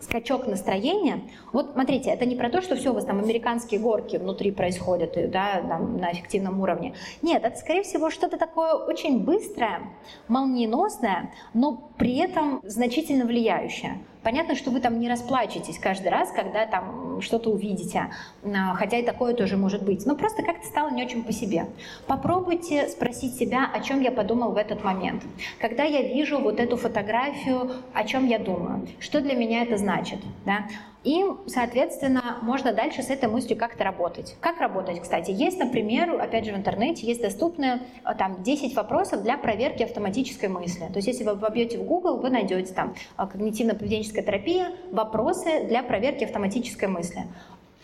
[0.00, 1.20] скачок настроения.
[1.52, 5.12] Вот смотрите, это не про то, что все у вас там американские горки внутри происходят
[5.30, 6.94] да, там, на эффективном уровне.
[7.22, 9.82] Нет, это скорее всего что-то такое очень быстрое,
[10.26, 13.98] молниеносное, но при этом значительно влияющее.
[14.22, 18.10] Понятно, что вы там не расплачетесь каждый раз, когда там что-то увидите,
[18.44, 21.66] а, хотя и такое тоже может быть, но просто как-то стало не очень по себе.
[22.06, 25.22] Попробуйте спросить себя, о чем я подумал в этот момент.
[25.60, 30.18] Когда я вижу вот эту фотографию, о чем я думаю, что для меня это значит.
[30.44, 30.66] Да?
[31.04, 34.36] И, соответственно, можно дальше с этой мыслью как-то работать.
[34.40, 35.30] Как работать, кстати?
[35.30, 40.48] Есть, например, опять же в интернете, есть доступные э, там 10 вопросов для проверки автоматической
[40.48, 40.86] мысли.
[40.86, 45.84] То есть если вы вобьете в Google, вы найдете там э, когнитивно-поведенческая терапия, вопросы для
[45.84, 47.26] проверки автоматической мысли.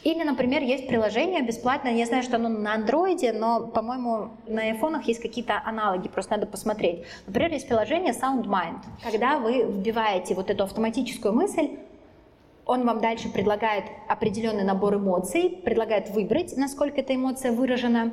[0.03, 5.09] Или, например, есть приложение бесплатное, я знаю, что оно на андроиде, но, по-моему, на айфонах
[5.09, 7.05] есть какие-то аналоги, просто надо посмотреть.
[7.27, 8.83] Например, есть приложение SoundMind.
[9.03, 11.79] Когда вы вбиваете вот эту автоматическую мысль,
[12.67, 18.13] он вам дальше предлагает определенный набор эмоций, предлагает выбрать, насколько эта эмоция выражена,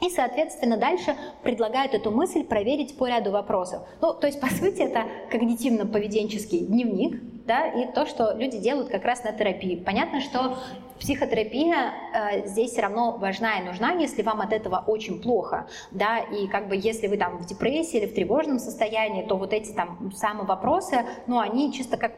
[0.00, 3.82] и, соответственно, дальше предлагают эту мысль проверить по ряду вопросов.
[4.00, 9.04] Ну, то есть, по сути, это когнитивно-поведенческий дневник, да, и то, что люди делают как
[9.04, 9.76] раз на терапии.
[9.76, 10.58] Понятно, что
[10.98, 16.18] психотерапия э, здесь все равно важна и нужна, если вам от этого очень плохо, да,
[16.18, 19.70] и как бы если вы там в депрессии или в тревожном состоянии, то вот эти
[19.72, 22.12] там самые вопросы, ну, они чисто как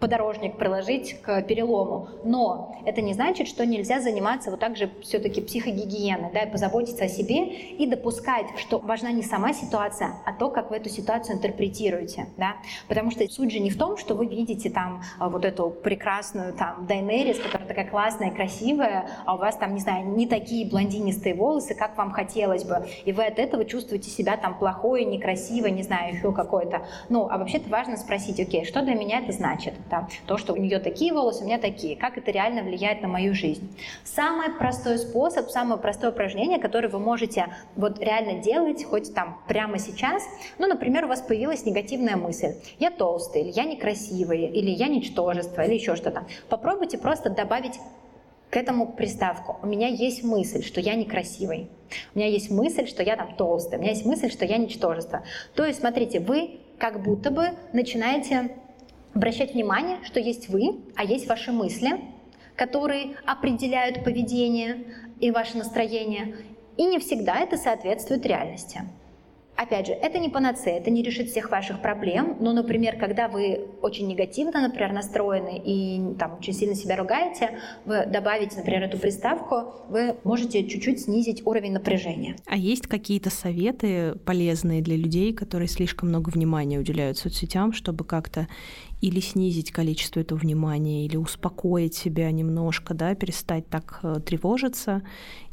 [0.00, 2.08] подорожник приложить к перелому.
[2.24, 7.04] Но это не значит, что нельзя заниматься вот так же все-таки психогигиеной, да, и позаботиться
[7.04, 11.36] о себе и допускать, что важна не сама ситуация, а то, как вы эту ситуацию
[11.36, 12.56] интерпретируете, да.
[12.88, 16.54] Потому что суть же не в том, что вы видите там а, вот эту прекрасную
[16.54, 21.34] там Дайнерис, которая такая классная, красивая, а у вас там, не знаю, не такие блондинистые
[21.34, 25.82] волосы, как вам хотелось бы, и вы от этого чувствуете себя там плохое, некрасивое, не
[25.82, 26.86] знаю, еще какое-то.
[27.10, 29.74] Ну, а вообще-то важно спросить, окей, что для меня это значит?
[29.90, 33.08] Там, то, что у нее такие волосы, у меня такие, как это реально влияет на
[33.08, 33.76] мою жизнь.
[34.04, 39.78] Самый простой способ, самое простое упражнение, которое вы можете вот реально делать хоть там прямо
[39.78, 40.22] сейчас,
[40.58, 45.62] ну, например, у вас появилась негативная мысль, я толстый, или я некрасивый, или я ничтожество,
[45.62, 46.24] или еще что-то.
[46.48, 47.78] Попробуйте просто добавить
[48.50, 49.58] к этому приставку.
[49.62, 51.68] У меня есть мысль, что я некрасивый.
[52.14, 53.78] У меня есть мысль, что я там толстый.
[53.78, 55.22] У меня есть мысль, что я ничтожество.
[55.54, 58.50] То есть, смотрите, вы как будто бы начинаете
[59.14, 62.00] обращать внимание, что есть вы, а есть ваши мысли,
[62.56, 64.84] которые определяют поведение
[65.18, 66.36] и ваше настроение,
[66.76, 68.82] и не всегда это соответствует реальности.
[69.56, 73.68] Опять же, это не панацея, это не решит всех ваших проблем, но, например, когда вы
[73.82, 79.74] очень негативно, например, настроены и там очень сильно себя ругаете, вы добавите, например, эту приставку,
[79.88, 82.36] вы можете чуть-чуть снизить уровень напряжения.
[82.46, 88.48] А есть какие-то советы полезные для людей, которые слишком много внимания уделяют соцсетям, чтобы как-то
[89.02, 95.02] или снизить количество этого внимания, или успокоить себя немножко, да, перестать так э, тревожиться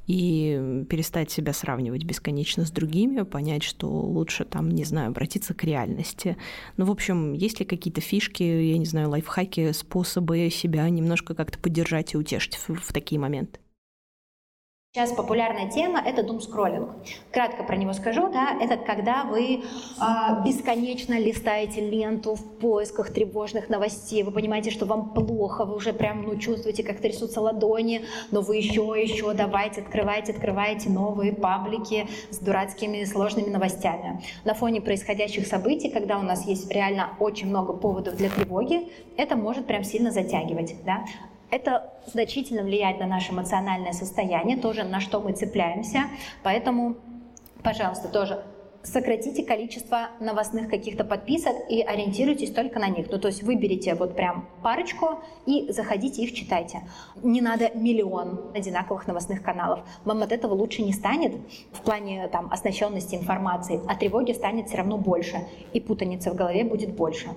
[0.08, 5.64] и перестать себя сравнивать бесконечно с другими, понять, что лучше там, не знаю, обратиться к
[5.64, 6.38] реальности.
[6.78, 11.60] Ну, в общем, есть ли какие-то фишки, я не знаю, лайфхаки, способы себя немножко как-то
[11.60, 13.60] поддержать и утешить в, в такие моменты?
[14.98, 16.90] Сейчас популярная тема– это думскроллинг.
[17.32, 18.32] Кратко про него скажу.
[18.32, 24.24] Да, это когда вы э, бесконечно листаете ленту в поисках тревожных новостей.
[24.24, 28.56] Вы понимаете, что вам плохо, вы уже прям ну, чувствуете, как трясутся ладони, но вы
[28.56, 34.24] еще, еще давайте, открывайте, открывайте новые паблики с дурацкими сложными новостями.
[34.46, 39.36] На фоне происходящих событий, когда у нас есть реально очень много поводов для тревоги, это
[39.36, 40.74] может прям сильно затягивать.
[40.84, 41.06] Да?
[41.50, 46.04] Это значительно влияет на наше эмоциональное состояние, тоже на что мы цепляемся.
[46.44, 46.96] Поэтому,
[47.64, 48.44] пожалуйста, тоже
[48.84, 53.08] сократите количество новостных каких-то подписок и ориентируйтесь только на них.
[53.10, 56.82] Ну, то есть выберите вот прям парочку и заходите их читайте.
[57.22, 59.82] Не надо миллион одинаковых новостных каналов.
[60.06, 61.36] Вам от этого лучше не станет
[61.72, 66.64] в плане там оснащенности информации, а тревоги станет все равно больше, и путаницы в голове
[66.64, 67.30] будет больше.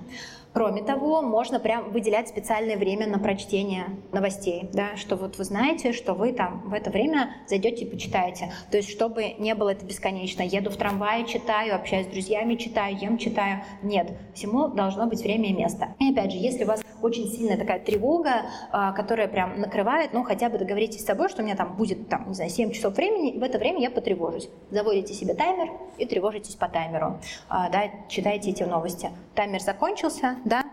[0.52, 5.92] Кроме того, можно прям выделять специальное время на прочтение новостей, да, что вот вы знаете,
[5.92, 8.52] что вы там в это время зайдете и почитаете.
[8.70, 10.42] То есть, чтобы не было это бесконечно.
[10.42, 13.62] Еду в трамвае, читаю, общаюсь с друзьями, читаю, ем, читаю.
[13.82, 15.94] Нет, всему должно быть время и место.
[16.00, 20.24] И опять же, если у вас очень сильная такая тревога, а, которая прям накрывает, ну
[20.24, 22.96] хотя бы договоритесь с собой, что у меня там будет, там, не знаю, 7 часов
[22.96, 24.48] времени, в это время я потревожусь.
[24.70, 27.18] Заводите себе таймер и тревожитесь по таймеру.
[27.48, 29.10] А, да, читайте эти новости.
[29.34, 30.64] Таймер закончился, да,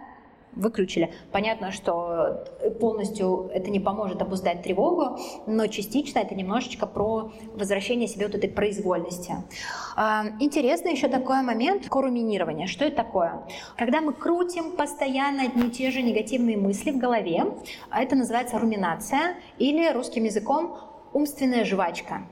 [0.58, 1.14] выключили.
[1.32, 2.44] Понятно, что
[2.80, 8.50] полностью это не поможет обуздать тревогу, но частично это немножечко про возвращение себе вот этой
[8.50, 9.36] произвольности.
[9.96, 12.68] А, интересный еще такой момент коруминирования.
[12.68, 13.44] Что это такое?
[13.78, 17.46] Когда мы крутим постоянно одни и те же негативные мысли в голове,
[17.92, 20.78] это называется руминация или русским языком
[21.14, 22.24] умственная жвачка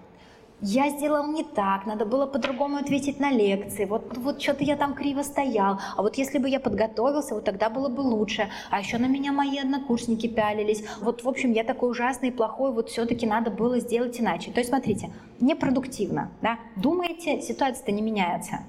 [0.66, 4.95] я сделал не так, надо было по-другому ответить на лекции, вот, вот что-то я там
[4.95, 8.97] криво стоял, а вот если бы я подготовился, вот тогда было бы лучше, а еще
[8.97, 13.28] на меня мои однокурсники пялились, вот, в общем, я такой ужасный и плохой, вот все-таки
[13.28, 14.51] надо было сделать иначе.
[14.51, 18.61] То есть, смотрите, непродуктивно, да, думаете, ситуация-то не меняется,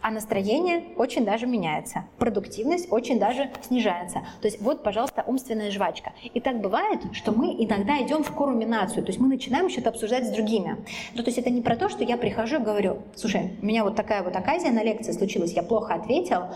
[0.00, 4.20] а настроение очень даже меняется, продуктивность очень даже снижается.
[4.40, 6.12] То есть вот, пожалуйста, умственная жвачка.
[6.34, 10.26] И так бывает, что мы иногда идем в коруминацию, то есть мы начинаем что-то обсуждать
[10.26, 10.76] с другими.
[11.14, 13.84] Ну, то есть это не про то, что я прихожу и говорю, слушай, у меня
[13.84, 16.48] вот такая вот оказия на лекции случилась, я плохо ответил,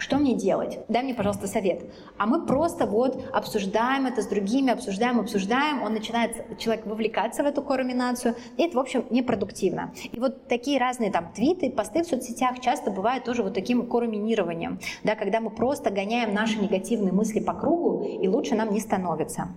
[0.00, 0.80] что мне делать?
[0.88, 1.84] Дай мне, пожалуйста, совет.
[2.18, 7.46] А мы просто вот обсуждаем это с другими, обсуждаем, обсуждаем, он начинает, человек вовлекаться в
[7.46, 9.92] эту коруминацию, и это, в общем, непродуктивно.
[10.10, 14.80] И вот такие разные там твиты, посты в соцсетях часто бывают тоже вот таким коруминированием,
[15.04, 19.48] да, когда мы просто гоняем наши негативные мысли по кругу, и лучше нам не становится.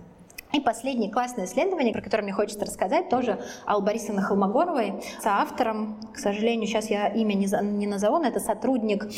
[0.54, 6.00] И последнее классное исследование, про которое мне хочется рассказать, тоже Аллы Борисовны Холмогоровой, с автором,
[6.14, 9.08] к сожалению, сейчас я имя не, не назову, но это сотрудник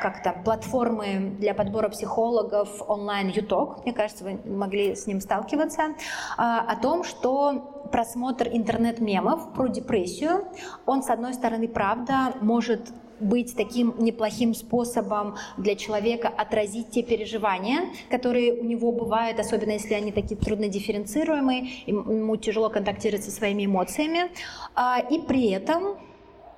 [0.00, 5.96] как-то платформы для подбора психологов онлайн ЮТОК, мне кажется, вы могли с ним сталкиваться,
[6.36, 10.44] а, о том, что просмотр интернет-мемов про депрессию,
[10.86, 17.90] он, с одной стороны, правда, может быть таким неплохим способом для человека отразить те переживания,
[18.10, 24.30] которые у него бывают, особенно если они такие труднодифференцируемые, ему тяжело контактировать со своими эмоциями.
[24.74, 25.96] А, и при этом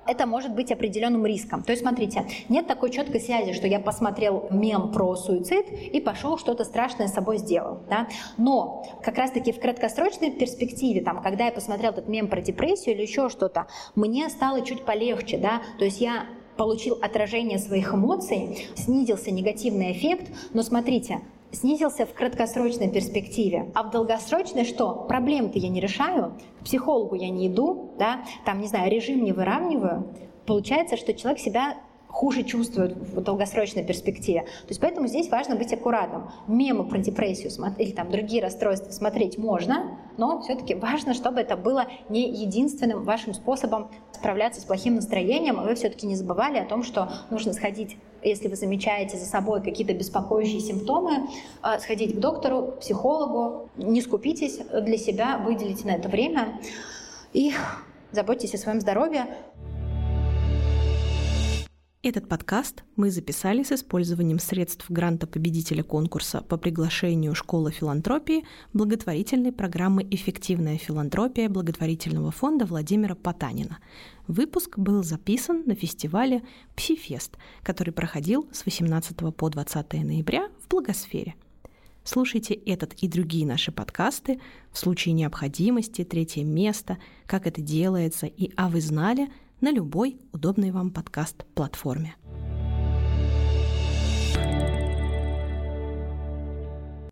[0.09, 1.61] это может быть определенным риском.
[1.61, 6.37] То есть, смотрите, нет такой четкой связи, что я посмотрел мем про суицид и пошел
[6.37, 7.79] что-то страшное с собой сделал.
[7.89, 8.07] Да?
[8.37, 13.03] Но как раз-таки в краткосрочной перспективе, там, когда я посмотрел этот мем про депрессию или
[13.03, 15.37] еще что-то, мне стало чуть полегче.
[15.37, 15.61] Да?
[15.77, 16.25] То есть я
[16.59, 21.21] получил отражение своих эмоций, снизился негативный эффект, но смотрите,
[21.53, 23.71] снизился в краткосрочной перспективе.
[23.73, 25.05] А в долгосрочной что?
[25.07, 29.31] Проблем-то я не решаю, к психологу я не иду, да, там, не знаю, режим не
[29.31, 30.05] выравниваю.
[30.45, 31.77] Получается, что человек себя
[32.09, 34.41] хуже чувствуют в долгосрочной перспективе.
[34.41, 36.31] То есть поэтому здесь важно быть аккуратным.
[36.47, 41.85] Мемы про депрессию или там другие расстройства смотреть можно, но все-таки важно, чтобы это было
[42.09, 46.83] не единственным вашим способом справляться с плохим настроением, а вы все-таки не забывали о том,
[46.83, 51.29] что нужно сходить если вы замечаете за собой какие-то беспокоящие симптомы,
[51.63, 56.59] э, сходить к доктору, к психологу, не скупитесь для себя, выделите на это время
[57.31, 57.53] и
[58.11, 59.27] заботьтесь о своем здоровье.
[62.01, 69.51] Этот подкаст мы записали с использованием средств гранта победителя конкурса по приглашению Школы филантропии благотворительной
[69.51, 73.79] программы «Эффективная филантропия» благотворительного фонда Владимира Потанина.
[74.29, 76.41] Выпуск был записан на фестивале
[76.73, 81.35] «Псифест», который проходил с 18 по 20 ноября в Благосфере.
[82.05, 84.39] Слушайте этот и другие наши подкасты
[84.71, 89.27] в случае необходимости, третье место, как это делается и «А вы знали?»
[89.61, 92.15] На любой удобной вам подкаст-платформе.